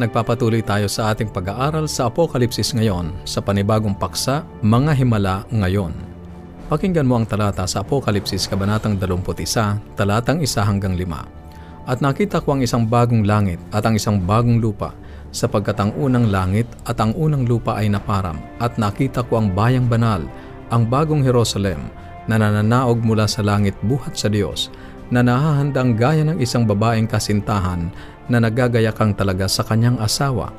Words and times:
Nagpapatuloy 0.00 0.64
tayo 0.64 0.88
sa 0.88 1.12
ating 1.12 1.28
pag-aaral 1.28 1.84
sa 1.84 2.08
Apokalipsis 2.08 2.72
ngayon 2.72 3.12
sa 3.28 3.44
panibagong 3.44 3.92
paksa, 3.92 4.48
Mga 4.64 4.96
Himala 4.96 5.44
Ngayon. 5.52 5.92
Pakinggan 6.72 7.04
mo 7.04 7.20
ang 7.20 7.28
talata 7.28 7.68
sa 7.68 7.84
Apokalipsis 7.84 8.48
Kabanatang 8.48 8.96
21, 8.96 10.00
talatang 10.00 10.40
1 10.40 10.56
hanggang 10.64 10.96
5. 10.96 11.84
At 11.84 12.00
nakita 12.00 12.40
ko 12.40 12.56
ang 12.56 12.64
isang 12.64 12.88
bagong 12.88 13.28
langit 13.28 13.60
at 13.76 13.84
ang 13.84 13.92
isang 13.92 14.16
bagong 14.16 14.56
lupa, 14.56 14.96
sapagkat 15.36 15.76
ang 15.76 15.92
unang 16.00 16.32
langit 16.32 16.64
at 16.88 16.96
ang 16.96 17.12
unang 17.12 17.44
lupa 17.44 17.76
ay 17.76 17.92
naparam, 17.92 18.40
at 18.56 18.80
nakita 18.80 19.20
ko 19.28 19.36
ang 19.36 19.52
bayang 19.52 19.84
banal, 19.84 20.24
ang 20.72 20.88
bagong 20.88 21.20
Jerusalem, 21.20 21.92
na 22.24 22.40
nananaog 22.40 23.04
mula 23.04 23.28
sa 23.28 23.44
langit 23.44 23.76
buhat 23.84 24.16
sa 24.16 24.32
Diyos, 24.32 24.72
na 25.12 25.20
nahahandang 25.20 25.98
gaya 25.98 26.24
ng 26.24 26.38
isang 26.40 26.64
babaeng 26.64 27.10
kasintahan 27.10 27.90
na 28.30 28.38
nagagayakang 28.38 29.18
talaga 29.18 29.50
sa 29.50 29.66
kanyang 29.66 29.98
asawa. 29.98 30.54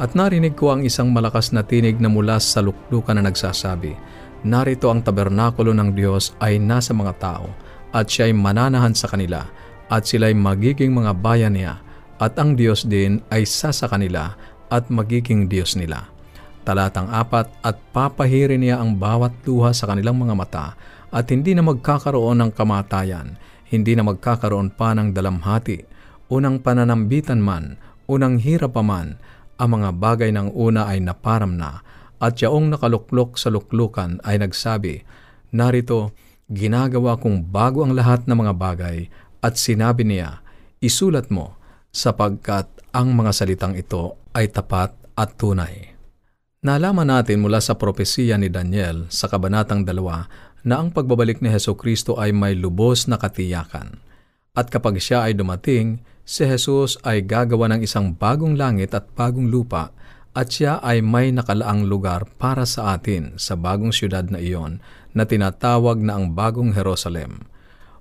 At 0.00 0.16
narinig 0.16 0.56
ko 0.56 0.72
ang 0.72 0.80
isang 0.80 1.12
malakas 1.12 1.52
na 1.52 1.60
tinig 1.60 2.00
na 2.00 2.08
mula 2.08 2.40
sa 2.40 2.64
luklukan 2.64 3.12
na 3.12 3.28
nagsasabi, 3.28 3.92
Narito 4.40 4.88
ang 4.88 5.04
tabernakulo 5.04 5.76
ng 5.76 5.92
Diyos 5.92 6.32
ay 6.40 6.56
nasa 6.56 6.96
mga 6.96 7.12
tao, 7.20 7.52
at 7.92 8.08
siya 8.08 8.32
ay 8.32 8.32
mananahan 8.32 8.96
sa 8.96 9.12
kanila, 9.12 9.44
at 9.92 10.08
sila'y 10.08 10.32
magiging 10.32 10.96
mga 10.96 11.12
bayan 11.20 11.52
niya, 11.52 11.84
at 12.16 12.40
ang 12.40 12.56
Diyos 12.56 12.88
din 12.88 13.20
ay 13.28 13.44
sasa 13.44 13.84
kanila, 13.84 14.32
at 14.72 14.88
magiging 14.88 15.44
Diyos 15.44 15.76
nila. 15.76 16.08
Talatang 16.64 17.12
apat, 17.12 17.52
at 17.60 17.76
papahirin 17.92 18.64
niya 18.64 18.80
ang 18.80 18.96
bawat 18.96 19.36
luha 19.44 19.76
sa 19.76 19.84
kanilang 19.92 20.16
mga 20.16 20.32
mata, 20.32 20.66
at 21.12 21.28
hindi 21.28 21.52
na 21.52 21.60
magkakaroon 21.60 22.40
ng 22.40 22.50
kamatayan, 22.56 23.36
hindi 23.68 23.92
na 23.92 24.08
magkakaroon 24.08 24.72
pa 24.72 24.96
ng 24.96 25.12
dalamhati, 25.12 25.89
unang 26.30 26.62
pananambitan 26.62 27.42
man, 27.42 27.76
unang 28.06 28.38
hirap 28.38 28.78
pa 28.78 28.82
man, 28.86 29.18
ang 29.60 29.76
mga 29.76 29.90
bagay 29.98 30.30
ng 30.32 30.54
una 30.56 30.86
ay 30.88 31.02
naparam 31.02 31.58
na, 31.58 31.82
at 32.22 32.38
yaong 32.38 32.70
nakaluklok 32.70 33.36
sa 33.36 33.50
luklukan 33.52 34.22
ay 34.24 34.40
nagsabi, 34.40 35.02
Narito, 35.50 36.14
ginagawa 36.46 37.18
kong 37.18 37.50
bago 37.50 37.82
ang 37.82 37.92
lahat 37.92 38.24
ng 38.24 38.36
mga 38.46 38.54
bagay, 38.54 38.98
at 39.42 39.58
sinabi 39.58 40.06
niya, 40.06 40.40
Isulat 40.80 41.28
mo, 41.28 41.58
sapagkat 41.90 42.70
ang 42.94 43.12
mga 43.12 43.34
salitang 43.34 43.74
ito 43.74 44.16
ay 44.32 44.48
tapat 44.48 44.94
at 45.18 45.36
tunay. 45.36 45.92
Nalaman 46.60 47.08
natin 47.08 47.40
mula 47.40 47.58
sa 47.58 47.74
propesiya 47.74 48.36
ni 48.36 48.52
Daniel 48.52 49.08
sa 49.08 49.26
Kabanatang 49.26 49.82
2 49.84 50.68
na 50.68 50.74
ang 50.76 50.92
pagbabalik 50.92 51.40
ni 51.40 51.48
Heso 51.48 51.72
Kristo 51.72 52.20
ay 52.20 52.36
may 52.36 52.52
lubos 52.52 53.08
na 53.08 53.16
katiyakan. 53.16 53.96
At 54.52 54.68
kapag 54.68 55.00
siya 55.00 55.24
ay 55.24 55.32
dumating, 55.32 56.04
si 56.30 56.46
Jesus 56.46 56.94
ay 57.02 57.26
gagawa 57.26 57.74
ng 57.74 57.82
isang 57.82 58.14
bagong 58.14 58.54
langit 58.54 58.94
at 58.94 59.10
bagong 59.18 59.50
lupa 59.50 59.90
at 60.30 60.46
siya 60.46 60.78
ay 60.78 61.02
may 61.02 61.34
nakalaang 61.34 61.90
lugar 61.90 62.22
para 62.38 62.62
sa 62.62 62.94
atin 62.94 63.34
sa 63.34 63.58
bagong 63.58 63.90
siyudad 63.90 64.30
na 64.30 64.38
iyon 64.38 64.78
na 65.10 65.26
tinatawag 65.26 65.98
na 65.98 66.14
ang 66.14 66.30
bagong 66.30 66.70
Jerusalem. 66.70 67.50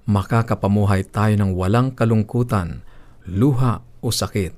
Makakapamuhay 0.06 1.10
tayo 1.10 1.34
ng 1.42 1.58
walang 1.58 1.90
kalungkutan, 1.98 2.86
luha 3.26 3.82
o 3.98 4.14
sakit, 4.14 4.54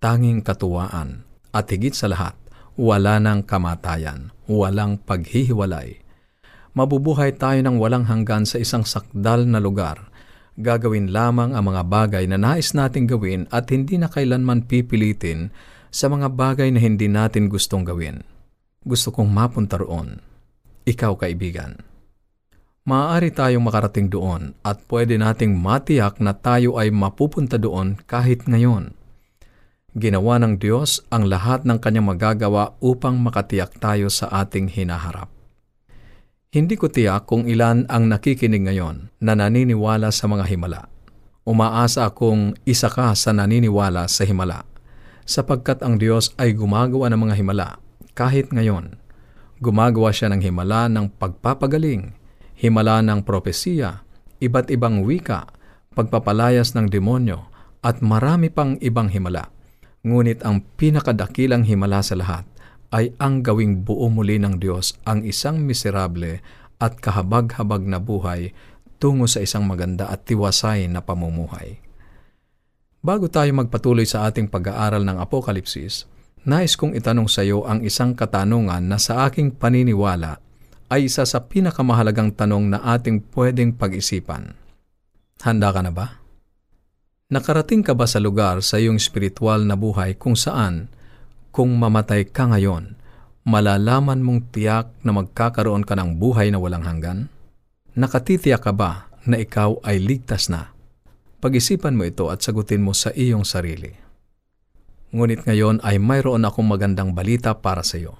tanging 0.00 0.40
katuwaan, 0.40 1.28
at 1.52 1.68
higit 1.68 1.92
sa 1.92 2.08
lahat, 2.08 2.32
wala 2.80 3.20
ng 3.20 3.44
kamatayan, 3.44 4.32
walang 4.48 4.96
paghihiwalay. 4.96 6.00
Mabubuhay 6.72 7.36
tayo 7.36 7.60
ng 7.60 7.76
walang 7.76 8.08
hanggan 8.08 8.48
sa 8.48 8.56
isang 8.56 8.88
sakdal 8.88 9.44
na 9.44 9.60
lugar 9.60 10.08
gagawin 10.58 11.14
lamang 11.14 11.54
ang 11.54 11.70
mga 11.70 11.82
bagay 11.86 12.24
na 12.26 12.40
nais 12.40 12.74
nating 12.74 13.06
gawin 13.06 13.46
at 13.54 13.70
hindi 13.70 14.00
na 14.00 14.10
kailanman 14.10 14.66
pipilitin 14.66 15.54
sa 15.90 16.06
mga 16.06 16.30
bagay 16.34 16.70
na 16.70 16.80
hindi 16.82 17.06
natin 17.10 17.50
gustong 17.50 17.86
gawin. 17.86 18.22
Gusto 18.82 19.12
kong 19.12 19.28
mapunta 19.28 19.76
roon. 19.76 20.22
Ikaw, 20.88 21.12
kaibigan. 21.20 21.78
Maaari 22.88 23.28
tayong 23.30 23.62
makarating 23.62 24.08
doon 24.08 24.56
at 24.64 24.80
pwede 24.88 25.20
nating 25.20 25.52
matiyak 25.52 26.16
na 26.18 26.32
tayo 26.32 26.80
ay 26.80 26.88
mapupunta 26.88 27.60
doon 27.60 28.00
kahit 28.08 28.48
ngayon. 28.48 28.96
Ginawa 29.92 30.38
ng 30.40 30.56
Diyos 30.56 31.02
ang 31.10 31.26
lahat 31.26 31.66
ng 31.66 31.82
kanyang 31.82 32.14
magagawa 32.14 32.78
upang 32.78 33.18
makatiyak 33.20 33.76
tayo 33.82 34.06
sa 34.08 34.30
ating 34.30 34.70
hinaharap. 34.70 35.39
Hindi 36.50 36.74
ko 36.74 36.90
tiyak 36.90 37.30
kung 37.30 37.46
ilan 37.46 37.86
ang 37.86 38.10
nakikinig 38.10 38.66
ngayon 38.66 39.14
na 39.22 39.38
naniniwala 39.38 40.10
sa 40.10 40.26
mga 40.26 40.50
himala. 40.50 40.90
Umaasa 41.46 42.10
akong 42.10 42.58
isa 42.66 42.90
ka 42.90 43.14
sa 43.14 43.30
naniniwala 43.30 44.10
sa 44.10 44.26
himala, 44.26 44.66
sapagkat 45.22 45.78
ang 45.86 46.02
Diyos 46.02 46.34
ay 46.42 46.58
gumagawa 46.58 47.06
ng 47.06 47.22
mga 47.22 47.34
himala 47.38 47.68
kahit 48.18 48.50
ngayon. 48.50 48.98
Gumagawa 49.62 50.10
siya 50.10 50.26
ng 50.34 50.42
himala 50.42 50.90
ng 50.90 51.14
pagpapagaling, 51.22 52.18
himala 52.58 52.98
ng 52.98 53.22
propesiya, 53.22 54.02
iba't 54.42 54.74
ibang 54.74 55.06
wika, 55.06 55.46
pagpapalayas 55.94 56.74
ng 56.74 56.90
demonyo, 56.90 57.46
at 57.78 58.02
marami 58.02 58.50
pang 58.50 58.74
ibang 58.82 59.06
himala. 59.06 59.54
Ngunit 60.02 60.42
ang 60.42 60.66
pinakadakilang 60.74 61.62
himala 61.62 62.02
sa 62.02 62.18
lahat 62.18 62.42
ay 62.90 63.14
ang 63.22 63.46
gawing 63.46 63.86
buo 63.86 64.10
muli 64.10 64.38
ng 64.42 64.58
Diyos 64.58 64.98
ang 65.06 65.22
isang 65.22 65.62
miserable 65.62 66.42
at 66.82 66.98
kahabag-habag 66.98 67.86
na 67.86 68.02
buhay 68.02 68.50
tungo 69.00 69.30
sa 69.30 69.40
isang 69.40 69.64
maganda 69.64 70.10
at 70.10 70.26
tiwasay 70.26 70.90
na 70.90 71.00
pamumuhay. 71.00 71.80
Bago 73.00 73.32
tayo 73.32 73.48
magpatuloy 73.56 74.04
sa 74.04 74.28
ating 74.28 74.52
pag-aaral 74.52 75.08
ng 75.08 75.16
Apokalipsis, 75.16 76.04
nais 76.44 76.76
kong 76.76 76.92
itanong 76.92 77.32
sa 77.32 77.40
iyo 77.40 77.64
ang 77.64 77.80
isang 77.80 78.12
katanungan 78.12 78.84
na 78.84 79.00
sa 79.00 79.24
aking 79.24 79.56
paniniwala 79.56 80.36
ay 80.92 81.08
isa 81.08 81.24
sa 81.24 81.48
pinakamahalagang 81.48 82.36
tanong 82.36 82.76
na 82.76 82.78
ating 82.82 83.24
pwedeng 83.32 83.72
pag-isipan. 83.72 84.52
Handa 85.40 85.72
ka 85.72 85.80
na 85.80 85.94
ba? 85.94 86.20
Nakarating 87.30 87.86
ka 87.86 87.94
ba 87.94 88.04
sa 88.10 88.18
lugar 88.18 88.60
sa 88.60 88.76
iyong 88.76 88.98
spiritual 88.98 89.64
na 89.64 89.78
buhay 89.78 90.18
kung 90.18 90.34
saan 90.34 90.90
kung 91.50 91.74
mamatay 91.74 92.30
ka 92.30 92.46
ngayon, 92.46 92.94
malalaman 93.42 94.22
mong 94.22 94.54
tiyak 94.54 94.94
na 95.02 95.10
magkakaroon 95.10 95.82
ka 95.82 95.98
ng 95.98 96.18
buhay 96.18 96.54
na 96.54 96.62
walang 96.62 96.86
hanggan? 96.86 97.26
Nakatitiyak 97.98 98.62
ka 98.62 98.70
ba 98.70 99.10
na 99.26 99.34
ikaw 99.34 99.82
ay 99.82 99.98
ligtas 99.98 100.46
na? 100.46 100.70
Pag-isipan 101.42 101.98
mo 101.98 102.06
ito 102.06 102.30
at 102.30 102.38
sagutin 102.44 102.86
mo 102.86 102.94
sa 102.94 103.10
iyong 103.10 103.42
sarili. 103.42 103.90
Ngunit 105.10 105.42
ngayon 105.42 105.82
ay 105.82 105.98
mayroon 105.98 106.46
akong 106.46 106.70
magandang 106.70 107.18
balita 107.18 107.58
para 107.58 107.82
sa 107.82 107.98
iyo. 107.98 108.14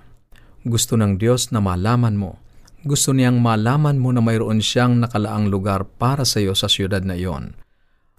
Gusto 0.66 0.98
ng 0.98 1.14
Diyos 1.22 1.54
na 1.54 1.62
malaman 1.62 2.18
mo. 2.18 2.42
Gusto 2.82 3.14
niyang 3.14 3.38
malaman 3.38 4.00
mo 4.00 4.10
na 4.10 4.18
mayroon 4.18 4.58
siyang 4.58 4.98
nakalaang 4.98 5.46
lugar 5.46 5.86
para 5.86 6.26
sa 6.26 6.42
iyo 6.42 6.58
sa 6.58 6.66
siyudad 6.66 7.06
na 7.06 7.14
iyon. 7.14 7.54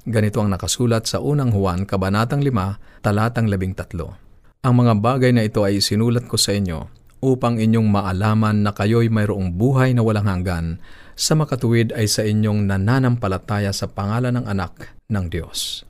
Ganito 0.07 0.39
ang 0.39 0.49
nakasulat 0.49 1.03
sa 1.03 1.19
unang 1.19 1.51
Juan, 1.51 1.83
Kabanatang 1.83 2.41
5, 2.41 3.03
Talatang 3.03 3.51
13. 3.51 4.30
Ang 4.61 4.85
mga 4.85 4.93
bagay 5.01 5.33
na 5.33 5.41
ito 5.41 5.65
ay 5.65 5.81
sinulat 5.81 6.29
ko 6.29 6.37
sa 6.37 6.53
inyo 6.53 6.85
upang 7.17 7.57
inyong 7.57 7.89
maalaman 7.89 8.61
na 8.61 8.69
kayo'y 8.69 9.09
mayroong 9.09 9.57
buhay 9.57 9.97
na 9.97 10.05
walang 10.05 10.29
hanggan 10.29 10.77
sa 11.17 11.33
makatuwid 11.33 11.89
ay 11.97 12.05
sa 12.05 12.21
inyong 12.21 12.69
nananampalataya 12.69 13.73
sa 13.73 13.89
pangalan 13.89 14.37
ng 14.37 14.45
anak 14.45 14.93
ng 15.09 15.25
Diyos. 15.33 15.81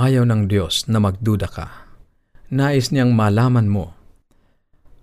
Ayaw 0.00 0.24
ng 0.24 0.48
Diyos 0.48 0.88
na 0.88 0.96
magduda 0.96 1.44
ka. 1.44 1.84
Nais 2.48 2.88
niyang 2.88 3.12
malaman 3.12 3.68
mo. 3.68 3.92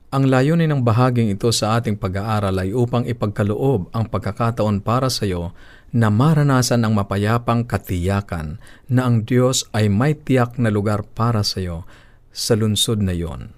Ang 0.10 0.34
layunin 0.34 0.74
ng 0.74 0.82
bahaging 0.82 1.30
ito 1.30 1.54
sa 1.54 1.78
ating 1.78 2.02
pag-aaral 2.02 2.58
ay 2.66 2.74
upang 2.74 3.06
ipagkaloob 3.06 3.94
ang 3.94 4.10
pagkakataon 4.10 4.82
para 4.82 5.14
sa 5.14 5.30
iyo 5.30 5.54
na 5.94 6.10
maranasan 6.10 6.82
ang 6.82 6.98
mapayapang 6.98 7.62
katiyakan 7.62 8.58
na 8.90 9.06
ang 9.06 9.22
Diyos 9.22 9.70
ay 9.70 9.86
may 9.86 10.18
tiyak 10.18 10.58
na 10.58 10.74
lugar 10.74 11.06
para 11.06 11.46
sa 11.46 11.62
iyo 11.62 11.86
sa 12.32 12.56
lungsod 12.56 13.04
na 13.04 13.12
iyon. 13.16 13.52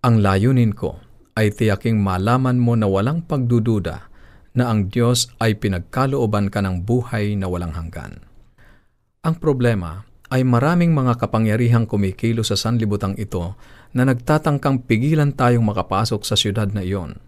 Ang 0.00 0.24
layunin 0.24 0.72
ko 0.72 1.00
ay 1.36 1.52
tiyaking 1.52 2.00
malaman 2.00 2.60
mo 2.60 2.76
na 2.76 2.88
walang 2.88 3.24
pagdududa 3.24 4.08
na 4.56 4.64
ang 4.68 4.88
Diyos 4.88 5.30
ay 5.40 5.56
pinagkalooban 5.60 6.48
ka 6.48 6.60
ng 6.64 6.84
buhay 6.84 7.36
na 7.36 7.48
walang 7.48 7.72
hanggan. 7.76 8.20
Ang 9.20 9.36
problema 9.36 10.08
ay 10.30 10.46
maraming 10.46 10.94
mga 10.94 11.18
kapangyarihang 11.18 11.90
kumikilo 11.90 12.46
sa 12.46 12.54
sanlibutang 12.54 13.18
ito 13.18 13.58
na 13.90 14.06
nagtatangkang 14.06 14.86
pigilan 14.86 15.34
tayong 15.34 15.66
makapasok 15.66 16.22
sa 16.22 16.38
siyudad 16.38 16.70
na 16.70 16.86
iyon. 16.86 17.18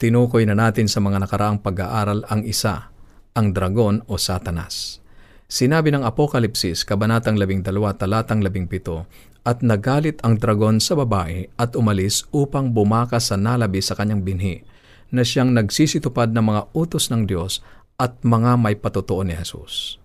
Tinukoy 0.00 0.48
na 0.48 0.56
natin 0.56 0.88
sa 0.90 0.98
mga 0.98 1.22
nakaraang 1.22 1.60
pag-aaral 1.62 2.26
ang 2.26 2.42
isa, 2.42 2.90
ang 3.36 3.54
dragon 3.54 4.02
o 4.10 4.18
satanas. 4.18 4.98
Sinabi 5.44 5.92
ng 5.92 6.02
Apokalipsis, 6.02 6.82
Kabanatang 6.82 7.36
12, 7.36 7.62
Talatang 8.00 8.40
17, 8.42 9.33
at 9.44 9.60
nagalit 9.60 10.18
ang 10.24 10.40
dragon 10.40 10.80
sa 10.80 10.96
babae 10.96 11.52
at 11.60 11.76
umalis 11.76 12.24
upang 12.32 12.72
bumakas 12.72 13.28
sa 13.28 13.36
nalabi 13.36 13.84
sa 13.84 13.92
kanyang 13.92 14.24
binhi, 14.24 14.64
na 15.12 15.20
siyang 15.20 15.52
nagsisitupad 15.52 16.32
ng 16.32 16.44
mga 16.44 16.62
utos 16.72 17.12
ng 17.12 17.28
Diyos 17.28 17.60
at 18.00 18.18
mga 18.24 18.56
may 18.58 18.74
patutuo 18.74 19.22
ni 19.22 19.36
Jesus. 19.36 20.00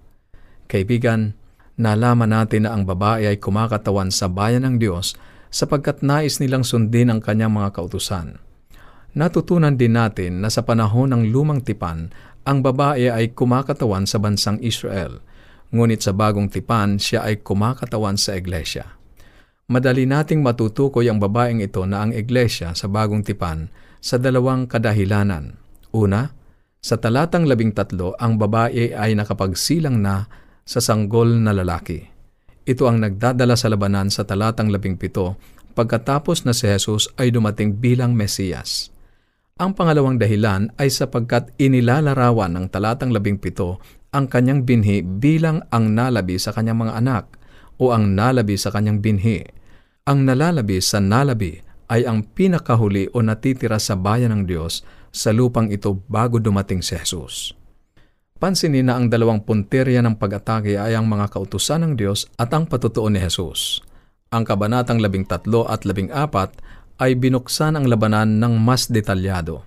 Kaibigan, 0.70 1.40
Nalaman 1.80 2.36
natin 2.36 2.68
na 2.68 2.76
ang 2.76 2.84
babae 2.84 3.24
ay 3.24 3.40
kumakatawan 3.40 4.12
sa 4.12 4.28
bayan 4.28 4.68
ng 4.68 4.84
Diyos 4.84 5.16
sapagkat 5.48 6.04
nais 6.04 6.44
nilang 6.44 6.68
sundin 6.68 7.08
ang 7.08 7.24
kanyang 7.24 7.56
mga 7.56 7.72
kautusan. 7.72 8.36
Natutunan 9.16 9.80
din 9.80 9.96
natin 9.96 10.44
na 10.44 10.52
sa 10.52 10.68
panahon 10.68 11.16
ng 11.16 11.32
lumang 11.32 11.64
tipan, 11.64 12.12
ang 12.44 12.60
babae 12.60 13.08
ay 13.08 13.32
kumakatawan 13.32 14.04
sa 14.04 14.20
bansang 14.20 14.60
Israel, 14.60 15.24
ngunit 15.72 16.04
sa 16.04 16.12
bagong 16.12 16.52
tipan 16.52 17.00
siya 17.00 17.24
ay 17.24 17.40
kumakatawan 17.40 18.20
sa 18.20 18.36
iglesia. 18.36 18.99
Madali 19.70 20.10
nating 20.10 20.42
matutukoy 20.42 21.06
ang 21.14 21.22
babaeng 21.22 21.62
ito 21.62 21.86
na 21.86 22.02
ang 22.02 22.10
iglesia 22.10 22.74
sa 22.74 22.90
bagong 22.90 23.22
tipan 23.22 23.70
sa 24.02 24.18
dalawang 24.18 24.66
kadahilanan. 24.66 25.62
Una, 25.94 26.26
sa 26.82 26.98
talatang 26.98 27.46
labing 27.46 27.78
tatlo, 27.78 28.18
ang 28.18 28.42
babae 28.42 28.98
ay 28.98 29.14
nakapagsilang 29.14 30.02
na 30.02 30.26
sa 30.66 30.82
sanggol 30.82 31.38
na 31.38 31.54
lalaki. 31.54 32.02
Ito 32.66 32.90
ang 32.90 32.98
nagdadala 32.98 33.54
sa 33.54 33.70
labanan 33.70 34.10
sa 34.10 34.26
talatang 34.26 34.74
labing 34.74 34.98
pito 34.98 35.38
pagkatapos 35.78 36.50
na 36.50 36.54
si 36.58 36.66
Jesus 36.66 37.14
ay 37.22 37.30
dumating 37.30 37.78
bilang 37.78 38.18
Mesiyas. 38.18 38.90
Ang 39.62 39.78
pangalawang 39.78 40.18
dahilan 40.18 40.74
ay 40.82 40.90
sapagkat 40.90 41.54
inilalarawan 41.62 42.58
ng 42.58 42.66
talatang 42.74 43.14
labing 43.14 43.38
pito 43.38 43.78
ang 44.10 44.26
kanyang 44.26 44.66
binhi 44.66 45.06
bilang 45.06 45.62
ang 45.70 45.94
nalabi 45.94 46.42
sa 46.42 46.58
kanyang 46.58 46.90
mga 46.90 46.94
anak 46.98 47.38
o 47.78 47.94
ang 47.94 48.18
nalabi 48.18 48.58
sa 48.58 48.74
kanyang 48.74 48.98
binhi. 48.98 49.59
Ang 50.10 50.26
nalalabi 50.26 50.82
sa 50.82 50.98
nalabi 50.98 51.62
ay 51.86 52.02
ang 52.10 52.26
pinakahuli 52.26 53.14
o 53.14 53.22
natitira 53.22 53.78
sa 53.78 53.94
bayan 53.94 54.34
ng 54.34 54.44
Diyos 54.50 54.82
sa 55.14 55.30
lupang 55.30 55.70
ito 55.70 56.02
bago 56.10 56.42
dumating 56.42 56.82
si 56.82 56.98
Jesus. 56.98 57.54
Pansinin 58.42 58.90
na 58.90 58.98
ang 58.98 59.06
dalawang 59.06 59.46
punterya 59.46 60.02
ng 60.02 60.18
pag-atake 60.18 60.82
ay 60.82 60.98
ang 60.98 61.06
mga 61.06 61.30
kautusan 61.30 61.86
ng 61.86 61.94
Diyos 61.94 62.26
at 62.42 62.50
ang 62.58 62.66
patutuo 62.66 63.06
ni 63.06 63.22
Jesus. 63.22 63.86
Ang 64.34 64.50
kabanatang 64.50 64.98
labing 64.98 65.30
tatlo 65.30 65.70
at 65.70 65.86
labing 65.86 66.10
apat 66.10 66.58
ay 66.98 67.14
binuksan 67.14 67.78
ang 67.78 67.86
labanan 67.86 68.42
ng 68.42 68.58
mas 68.58 68.90
detalyado. 68.90 69.62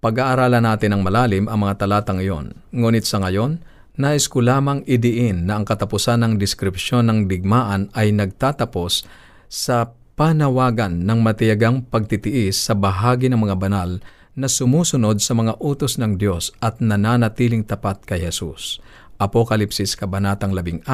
Pag-aaralan 0.00 0.64
natin 0.64 0.96
ng 0.96 1.02
malalim 1.04 1.44
ang 1.52 1.68
mga 1.68 1.84
talatang 1.84 2.24
iyon, 2.24 2.56
ngunit 2.72 3.04
sa 3.04 3.20
ngayon, 3.20 3.60
nais 4.00 4.24
ko 4.24 4.40
lamang 4.40 4.80
idiin 4.88 5.44
na 5.44 5.60
ang 5.60 5.68
katapusan 5.68 6.24
ng 6.24 6.40
deskripsyon 6.40 7.12
ng 7.12 7.28
digmaan 7.28 7.92
ay 7.92 8.08
nagtatapos 8.16 9.04
sa 9.50 9.98
panawagan 10.14 11.02
ng 11.02 11.18
matiyagang 11.18 11.82
pagtitiis 11.82 12.54
sa 12.54 12.78
bahagi 12.78 13.26
ng 13.26 13.42
mga 13.42 13.56
banal 13.58 13.98
na 14.38 14.46
sumusunod 14.46 15.18
sa 15.18 15.34
mga 15.34 15.58
utos 15.58 15.98
ng 15.98 16.14
Diyos 16.14 16.54
at 16.62 16.78
nananatiling 16.78 17.66
tapat 17.66 18.06
kay 18.06 18.22
Jesus. 18.22 18.78
Apokalipsis 19.18 19.98
Kabanatang 19.98 20.54
14, 20.54 20.86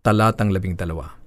Talatang 0.00 0.50
12 0.50 1.26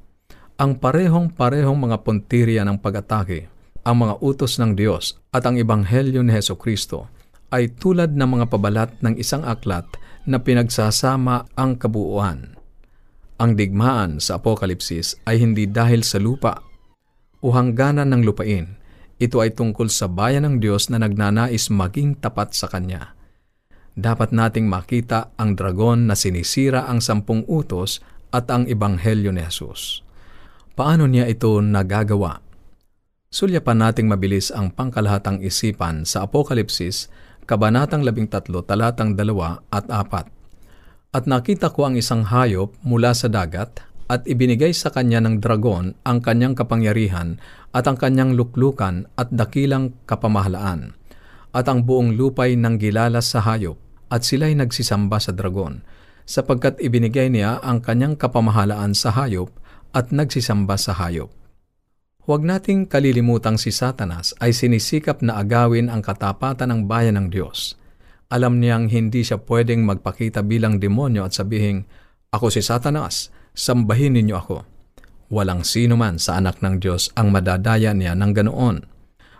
ang 0.59 0.75
parehong-parehong 0.75 1.79
mga 1.87 2.03
puntirya 2.03 2.67
ng 2.67 2.83
pag-atake, 2.83 3.47
ang 3.87 4.03
mga 4.03 4.19
utos 4.19 4.59
ng 4.59 4.75
Diyos 4.75 5.15
at 5.31 5.47
ang 5.47 5.55
Ebanghelyo 5.55 6.19
ni 6.19 6.35
Heso 6.35 6.59
Kristo 6.59 7.07
ay 7.47 7.71
tulad 7.71 8.11
ng 8.11 8.27
mga 8.27 8.45
pabalat 8.51 8.91
ng 8.99 9.15
isang 9.15 9.47
aklat 9.47 9.87
na 10.27 10.43
pinagsasama 10.43 11.47
ang 11.55 11.79
kabuuan. 11.79 12.58
Ang 13.39 13.55
digmaan 13.55 14.19
sa 14.19 14.35
Apokalipsis 14.35 15.15
ay 15.23 15.39
hindi 15.39 15.63
dahil 15.63 16.03
sa 16.03 16.19
lupa 16.19 16.59
o 17.39 17.55
hangganan 17.55 18.11
ng 18.11 18.27
lupain. 18.27 18.75
Ito 19.15 19.39
ay 19.39 19.55
tungkol 19.55 19.87
sa 19.87 20.11
bayan 20.11 20.43
ng 20.43 20.55
Diyos 20.59 20.91
na 20.91 20.99
nagnanais 20.99 21.71
maging 21.71 22.19
tapat 22.19 22.51
sa 22.51 22.67
Kanya. 22.67 23.15
Dapat 23.95 24.35
nating 24.35 24.67
makita 24.67 25.31
ang 25.39 25.55
dragon 25.55 26.11
na 26.11 26.19
sinisira 26.19 26.83
ang 26.91 26.99
sampung 26.99 27.47
utos 27.47 28.03
at 28.35 28.51
ang 28.51 28.67
Ebanghelyo 28.67 29.31
ni 29.31 29.43
Jesus. 29.47 30.03
Paano 30.75 31.07
niya 31.07 31.27
ito 31.31 31.63
nagagawa? 31.63 32.43
Sulyapan 33.31 33.87
nating 33.87 34.11
mabilis 34.11 34.51
ang 34.51 34.67
pangkalahatang 34.75 35.39
isipan 35.39 36.03
sa 36.03 36.27
Apokalipsis, 36.27 37.07
Kabanatang 37.47 38.03
13, 38.03 38.51
talatang 38.67 39.15
2 39.15 39.71
at 39.71 39.85
4. 39.87 40.38
At 41.09 41.25
nakita 41.25 41.73
ko 41.73 41.89
ang 41.89 41.97
isang 41.97 42.21
hayop 42.21 42.77
mula 42.85 43.17
sa 43.17 43.25
dagat 43.25 43.81
at 44.05 44.29
ibinigay 44.29 44.69
sa 44.77 44.93
kanya 44.93 45.17
ng 45.25 45.41
dragon 45.41 45.97
ang 46.05 46.21
kanyang 46.21 46.53
kapangyarihan 46.53 47.41
at 47.73 47.89
ang 47.89 47.97
kanyang 47.97 48.37
luklukan 48.37 49.09
at 49.17 49.33
dakilang 49.33 49.97
kapamahalaan. 50.05 50.93
At 51.49 51.65
ang 51.65 51.89
buong 51.89 52.13
lupay 52.13 52.53
nang 52.53 52.77
gilalas 52.77 53.33
sa 53.33 53.41
hayop 53.41 53.81
at 54.13 54.21
sila'y 54.21 54.53
nagsisamba 54.53 55.17
sa 55.17 55.33
dragon, 55.33 55.81
sapagkat 56.29 56.77
ibinigay 56.77 57.33
niya 57.33 57.57
ang 57.57 57.81
kanyang 57.81 58.13
kapamahalaan 58.13 58.93
sa 58.93 59.09
hayop 59.09 59.49
at 59.97 60.13
nagsisamba 60.13 60.77
sa 60.77 60.93
hayop. 60.93 61.33
Huwag 62.29 62.45
nating 62.45 62.85
kalilimutang 62.85 63.57
si 63.57 63.73
Satanas 63.73 64.37
ay 64.37 64.53
sinisikap 64.53 65.25
na 65.25 65.41
agawin 65.41 65.89
ang 65.89 66.05
katapatan 66.05 66.69
ng 66.69 66.81
bayan 66.85 67.17
ng 67.17 67.33
Diyos. 67.33 67.73
Alam 68.29 68.61
niyang 68.61 68.93
hindi 68.93 69.25
siya 69.25 69.41
pwedeng 69.41 69.89
magpakita 69.89 70.45
bilang 70.45 70.77
demonyo 70.77 71.25
at 71.25 71.33
sabihin, 71.33 71.89
Ako 72.29 72.53
si 72.53 72.61
Satanas, 72.61 73.33
sambahin 73.57 74.13
ninyo 74.13 74.35
ako. 74.37 74.57
Walang 75.33 75.65
sino 75.65 75.97
man 75.97 76.21
sa 76.21 76.37
anak 76.37 76.61
ng 76.61 76.77
Diyos 76.77 77.09
ang 77.17 77.33
madadaya 77.33 77.89
niya 77.93 78.13
ng 78.13 78.31
ganoon. 78.33 78.77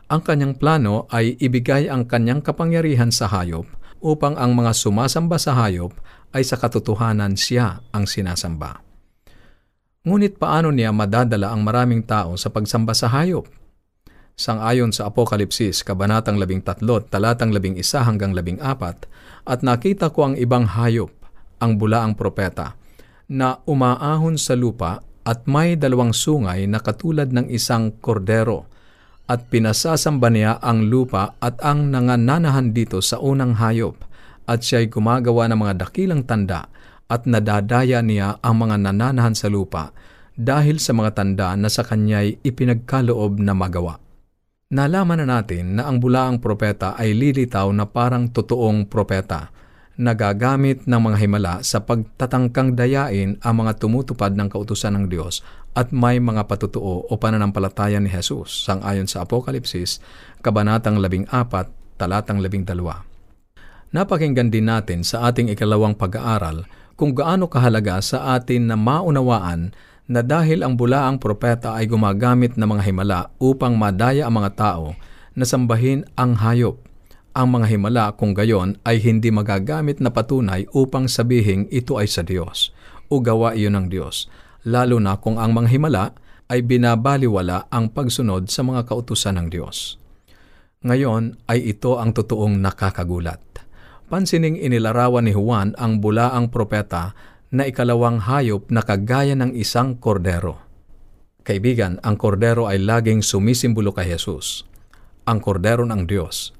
Ang 0.09 0.21
kanyang 0.25 0.57
plano 0.57 1.05
ay 1.13 1.37
ibigay 1.37 1.85
ang 1.85 2.09
kanyang 2.09 2.41
kapangyarihan 2.41 3.13
sa 3.13 3.29
hayop 3.29 3.69
upang 4.01 4.33
ang 4.41 4.57
mga 4.57 4.73
sumasamba 4.73 5.37
sa 5.37 5.53
hayop 5.53 5.93
ay 6.33 6.41
sa 6.41 6.57
katotohanan 6.57 7.37
siya 7.37 7.85
ang 7.93 8.09
sinasamba. 8.09 8.81
Ngunit 10.01 10.41
paano 10.41 10.73
niya 10.73 10.89
madadala 10.89 11.53
ang 11.53 11.61
maraming 11.61 12.01
tao 12.01 12.33
sa 12.41 12.49
pagsamba 12.49 12.97
sa 12.97 13.05
hayop? 13.13 13.45
Sangayon 14.39 14.95
sa 14.95 15.11
Apokalipsis, 15.11 15.83
Kabanatang 15.83 16.39
13, 16.39 16.79
talatang 17.11 17.51
11 17.51 17.83
hanggang 18.07 18.31
14, 18.31 18.63
at 19.43 19.59
nakita 19.67 20.15
ko 20.15 20.31
ang 20.31 20.39
ibang 20.39 20.63
hayop, 20.63 21.11
ang 21.59 21.75
bulaang 21.75 22.15
propeta, 22.15 22.79
na 23.27 23.59
umaahon 23.67 24.39
sa 24.39 24.55
lupa 24.55 25.03
at 25.27 25.43
may 25.43 25.75
dalawang 25.75 26.15
sungay 26.15 26.71
na 26.71 26.79
katulad 26.79 27.35
ng 27.35 27.51
isang 27.51 27.91
kordero, 27.99 28.63
at 29.27 29.51
pinasasamba 29.51 30.31
niya 30.31 30.55
ang 30.63 30.87
lupa 30.87 31.35
at 31.43 31.59
ang 31.59 31.91
nangananahan 31.91 32.71
dito 32.71 33.03
sa 33.03 33.19
unang 33.19 33.59
hayop, 33.59 33.99
at 34.47 34.63
siya'y 34.63 34.87
gumagawa 34.87 35.51
ng 35.51 35.59
mga 35.67 35.73
dakilang 35.83 36.23
tanda 36.23 36.71
at 37.11 37.27
nadadaya 37.27 37.99
niya 37.99 38.39
ang 38.39 38.55
mga 38.63 38.87
nananahan 38.87 39.35
sa 39.35 39.51
lupa 39.51 39.91
dahil 40.39 40.79
sa 40.79 40.95
mga 40.95 41.11
tanda 41.11 41.59
na 41.59 41.67
sa 41.67 41.83
kanya'y 41.83 42.39
ipinagkaloob 42.39 43.43
na 43.43 43.51
magawa. 43.51 44.08
Nalaman 44.69 45.17
na 45.17 45.41
natin 45.41 45.81
na 45.81 45.89
ang 45.89 45.97
bulaang 45.97 46.37
propeta 46.37 46.93
ay 46.93 47.17
lilitaw 47.17 47.73
na 47.73 47.89
parang 47.89 48.29
totoong 48.29 48.85
propeta, 48.85 49.49
nagagamit 49.97 50.85
ng 50.85 51.01
mga 51.09 51.17
himala 51.25 51.53
sa 51.65 51.81
pagtatangkang 51.81 52.77
dayain 52.77 53.41
ang 53.41 53.65
mga 53.65 53.81
tumutupad 53.81 54.29
ng 54.37 54.45
kautusan 54.45 54.93
ng 54.93 55.05
Diyos 55.09 55.41
at 55.73 55.89
may 55.89 56.21
mga 56.21 56.45
patutuo 56.45 57.01
o 57.01 57.13
pananampalataya 57.17 57.97
ni 57.97 58.13
Jesus 58.13 58.69
sangayon 58.69 59.09
sa 59.09 59.25
Apokalipsis, 59.25 60.05
Kabanatang 60.45 61.01
14, 61.01 61.97
Talatang 61.97 62.37
12. 62.37 62.61
Napakinggan 63.89 64.53
din 64.53 64.69
natin 64.69 65.01
sa 65.01 65.33
ating 65.33 65.49
ikalawang 65.49 65.97
pag-aaral 65.97 66.69
kung 66.93 67.17
gaano 67.17 67.49
kahalaga 67.49 67.97
sa 68.05 68.37
atin 68.37 68.69
na 68.69 68.77
maunawaan 68.77 69.73
na 70.09 70.25
dahil 70.25 70.65
ang 70.65 70.73
bulaang 70.73 71.21
propeta 71.21 71.77
ay 71.77 71.85
gumagamit 71.85 72.57
ng 72.57 72.65
mga 72.65 72.83
himala 72.89 73.19
upang 73.37 73.77
madaya 73.77 74.25
ang 74.25 74.41
mga 74.41 74.51
tao 74.57 74.97
na 75.37 75.45
sambahin 75.45 76.01
ang 76.17 76.33
hayop. 76.41 76.81
Ang 77.37 77.61
mga 77.61 77.65
himala 77.69 78.05
kung 78.17 78.33
gayon 78.33 78.81
ay 78.81 78.97
hindi 78.97 79.29
magagamit 79.29 80.01
na 80.01 80.09
patunay 80.09 80.65
upang 80.73 81.05
sabihing 81.05 81.69
ito 81.69 82.01
ay 82.01 82.09
sa 82.09 82.25
Diyos 82.25 82.73
o 83.05 83.21
gawa 83.21 83.53
iyon 83.53 83.77
ng 83.77 83.87
Diyos, 83.93 84.25
lalo 84.65 84.97
na 84.97 85.21
kung 85.21 85.37
ang 85.37 85.53
mga 85.53 85.69
himala 85.69 86.05
ay 86.49 86.65
binabaliwala 86.65 87.69
ang 87.69 87.93
pagsunod 87.93 88.49
sa 88.49 88.65
mga 88.65 88.89
kautusan 88.89 89.37
ng 89.37 89.47
Diyos. 89.53 90.01
Ngayon 90.81 91.37
ay 91.45 91.69
ito 91.77 92.01
ang 92.01 92.17
totoong 92.17 92.57
nakakagulat 92.57 93.49
pansining 94.09 94.57
inilarawan 94.57 95.23
ni 95.29 95.33
Juan 95.37 95.77
ang 95.77 96.01
bulaang 96.01 96.49
propeta 96.49 97.13
na 97.49 97.65
ikalawang 97.65 98.21
hayop 98.21 98.69
na 98.69 98.85
kagaya 98.85 99.33
ng 99.33 99.57
isang 99.57 99.97
kordero. 99.97 100.61
Kaibigan, 101.41 101.97
ang 102.05 102.13
kordero 102.13 102.69
ay 102.69 102.77
laging 102.77 103.25
sumisimbolo 103.25 103.89
kay 103.89 104.05
Jesus, 104.13 104.69
ang 105.25 105.41
kordero 105.41 105.81
ng 105.81 106.05
Diyos. 106.05 106.53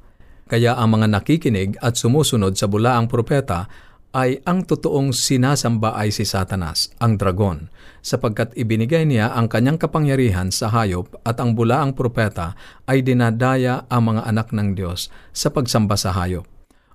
Kaya 0.50 0.74
ang 0.74 0.98
mga 0.98 1.14
nakikinig 1.14 1.78
at 1.78 1.94
sumusunod 1.94 2.58
sa 2.58 2.66
bulaang 2.66 3.06
propeta 3.06 3.70
ay 4.18 4.42
ang 4.42 4.66
totoong 4.66 5.14
sinasamba 5.14 5.94
ay 5.94 6.10
si 6.10 6.26
Satanas, 6.26 6.90
ang 6.98 7.22
dragon, 7.22 7.70
sapagkat 8.02 8.58
ibinigay 8.58 9.06
niya 9.06 9.30
ang 9.38 9.46
kanyang 9.46 9.78
kapangyarihan 9.78 10.50
sa 10.50 10.74
hayop 10.74 11.14
at 11.22 11.38
ang 11.38 11.54
bulaang 11.54 11.94
propeta 11.94 12.58
ay 12.90 13.06
dinadaya 13.06 13.86
ang 13.94 14.10
mga 14.10 14.26
anak 14.26 14.50
ng 14.50 14.74
Diyos 14.74 15.14
sa 15.30 15.54
pagsamba 15.54 15.94
sa 15.94 16.18
hayop 16.18 16.50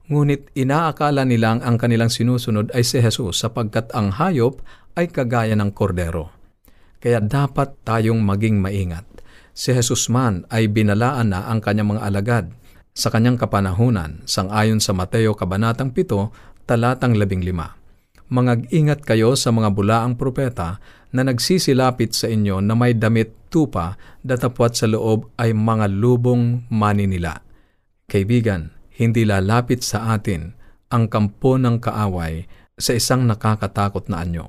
ngunit 0.09 0.53
inaakala 0.53 1.25
nilang 1.25 1.65
ang 1.65 1.81
kanilang 1.81 2.13
sinusunod 2.13 2.69
ay 2.77 2.85
si 2.85 3.01
Jesus 3.01 3.41
sapagkat 3.41 3.89
ang 3.97 4.13
hayop 4.13 4.61
ay 4.95 5.09
kagaya 5.09 5.57
ng 5.57 5.73
kordero. 5.73 6.31
Kaya 7.01 7.21
dapat 7.21 7.77
tayong 7.85 8.21
maging 8.21 8.61
maingat. 8.61 9.05
Si 9.55 9.71
Jesus 9.71 10.11
man 10.11 10.43
ay 10.51 10.67
binalaan 10.67 11.31
na 11.31 11.47
ang 11.47 11.63
kanyang 11.63 11.97
mga 11.97 12.03
alagad 12.03 12.45
sa 12.95 13.11
kanyang 13.11 13.39
kapanahunan 13.39 14.27
sangayon 14.27 14.83
sa 14.83 14.95
Mateo 14.95 15.35
Kabanatang 15.35 15.95
7, 15.95 16.67
talatang 16.67 17.15
15. 17.15 17.55
Mangag-ingat 18.35 19.05
kayo 19.05 19.37
sa 19.37 19.53
mga 19.53 19.71
bulaang 19.71 20.17
propeta 20.17 20.83
na 21.15 21.23
nagsisilapit 21.23 22.17
sa 22.17 22.27
inyo 22.27 22.59
na 22.59 22.75
may 22.75 22.97
damit 22.97 23.47
tupa 23.47 23.95
datapwat 24.27 24.75
sa 24.75 24.91
loob 24.91 25.31
ay 25.39 25.55
mga 25.55 25.87
lubong 25.87 26.67
mani 26.67 27.07
nila. 27.07 27.39
Kaibigan, 28.11 28.74
hindi 28.95 29.27
lalapit 29.27 29.83
sa 29.83 30.15
atin 30.15 30.55
ang 30.91 31.11
kampo 31.11 31.59
ng 31.59 31.83
kaaway 31.83 32.47
sa 32.79 32.95
isang 32.95 33.27
nakakatakot 33.27 34.07
na 34.07 34.23
anyo. 34.23 34.47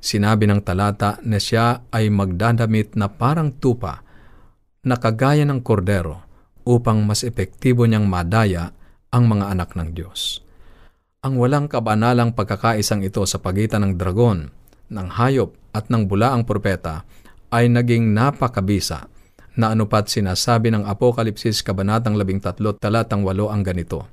Sinabi 0.00 0.48
ng 0.48 0.64
talata 0.64 1.20
na 1.22 1.38
siya 1.38 1.86
ay 1.92 2.10
magdadamit 2.10 2.96
na 2.98 3.06
parang 3.06 3.52
tupa 3.54 4.02
na 4.80 4.96
kagaya 4.96 5.44
ng 5.44 5.60
kordero 5.60 6.24
upang 6.64 7.04
mas 7.04 7.22
epektibo 7.22 7.84
niyang 7.84 8.08
madaya 8.08 8.72
ang 9.12 9.28
mga 9.28 9.52
anak 9.52 9.76
ng 9.76 9.92
Diyos. 9.92 10.40
Ang 11.20 11.36
walang 11.36 11.68
kabanalang 11.68 12.32
pagkakaisang 12.32 13.04
ito 13.04 13.20
sa 13.28 13.36
pagitan 13.36 13.84
ng 13.84 13.92
dragon, 14.00 14.48
ng 14.88 15.08
hayop 15.20 15.52
at 15.76 15.92
ng 15.92 16.08
bulaang 16.08 16.48
propeta 16.48 17.04
ay 17.52 17.68
naging 17.68 18.16
napakabisa 18.16 19.06
na 19.58 19.74
anupat 19.74 20.06
sinasabi 20.06 20.70
ng 20.70 20.86
Apokalipsis 20.86 21.66
Kabanatang 21.66 22.14
13 22.14 22.78
talatang 22.78 23.26
8 23.26 23.50
ang 23.50 23.62
ganito. 23.66 24.06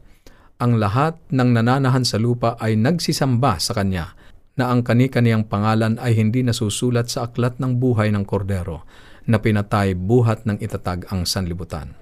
Ang 0.57 0.81
lahat 0.81 1.21
ng 1.29 1.49
nananahan 1.53 2.01
sa 2.01 2.17
lupa 2.17 2.57
ay 2.57 2.73
nagsisamba 2.73 3.61
sa 3.61 3.77
Kanya 3.77 4.17
na 4.57 4.73
ang 4.73 4.81
kani-kaniyang 4.81 5.45
pangalan 5.45 6.01
ay 6.01 6.17
hindi 6.17 6.41
nasusulat 6.41 7.13
sa 7.13 7.29
aklat 7.29 7.61
ng 7.61 7.77
buhay 7.77 8.09
ng 8.09 8.25
kordero 8.25 8.81
na 9.29 9.37
pinatay 9.37 9.93
buhat 9.93 10.49
ng 10.49 10.57
itatag 10.57 11.05
ang 11.13 11.29
sanlibutan. 11.29 11.93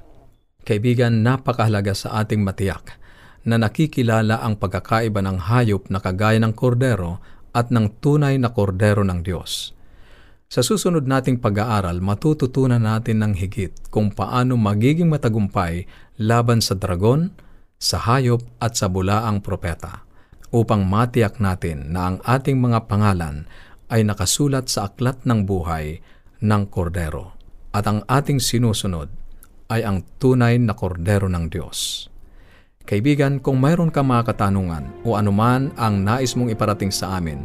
Kaibigan, 0.64 1.20
napakahalaga 1.20 1.92
sa 1.92 2.24
ating 2.24 2.48
matiyak 2.48 2.96
na 3.44 3.60
nakikilala 3.60 4.40
ang 4.40 4.56
pagkakaiba 4.56 5.20
ng 5.20 5.38
hayop 5.52 5.92
na 5.92 6.00
kagaya 6.00 6.40
ng 6.40 6.56
kordero 6.56 7.20
at 7.52 7.70
ng 7.70 8.00
tunay 8.00 8.40
na 8.40 8.56
kordero 8.56 9.04
ng 9.04 9.20
Diyos. 9.22 9.75
Sa 10.56 10.64
susunod 10.64 11.04
nating 11.04 11.44
pag-aaral, 11.44 12.00
matututunan 12.00 12.80
natin 12.80 13.20
ng 13.20 13.36
higit 13.36 13.76
kung 13.92 14.08
paano 14.08 14.56
magiging 14.56 15.12
matagumpay 15.12 15.84
laban 16.16 16.64
sa 16.64 16.80
dragon, 16.80 17.36
sa 17.76 18.00
hayop 18.00 18.40
at 18.64 18.80
sa 18.80 18.88
bulaang 18.88 19.44
propeta 19.44 20.08
upang 20.56 20.88
matiyak 20.88 21.44
natin 21.44 21.92
na 21.92 22.08
ang 22.08 22.18
ating 22.24 22.56
mga 22.56 22.88
pangalan 22.88 23.44
ay 23.92 24.08
nakasulat 24.08 24.72
sa 24.72 24.88
aklat 24.88 25.28
ng 25.28 25.44
buhay 25.44 26.00
ng 26.40 26.64
kordero 26.72 27.36
at 27.76 27.84
ang 27.92 28.08
ating 28.08 28.40
sinusunod 28.40 29.12
ay 29.68 29.84
ang 29.84 30.08
tunay 30.24 30.56
na 30.56 30.72
kordero 30.72 31.28
ng 31.28 31.52
Diyos. 31.52 32.08
Kaibigan, 32.88 33.44
kung 33.44 33.60
mayroon 33.60 33.92
ka 33.92 34.08
mga 34.08 34.32
katanungan 34.32 35.04
o 35.04 35.20
anuman 35.20 35.76
ang 35.76 36.00
nais 36.00 36.32
mong 36.40 36.48
iparating 36.48 36.96
sa 36.96 37.20
amin 37.20 37.44